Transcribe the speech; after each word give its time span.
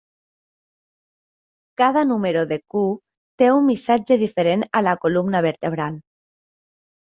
Cada 1.81 2.03
número 2.13 2.43
de 2.53 2.57
"Q" 2.75 2.81
té 3.43 3.51
un 3.59 3.69
missatge 3.69 4.19
diferent 4.25 4.67
a 4.81 4.85
la 4.89 4.97
columna 5.07 5.45
vertebral. 5.51 6.03